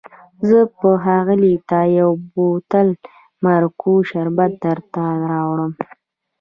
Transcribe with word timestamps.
زه 0.47 0.59
به 0.77 0.91
ښاغلي 1.03 1.53
ته 1.69 1.79
یو 1.99 2.11
بوتل 2.33 2.87
مارګو 3.43 3.93
شربت 4.09 4.51
درته 4.63 5.03
راوړم. 5.31 5.71